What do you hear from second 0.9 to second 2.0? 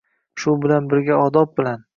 birga odob bilan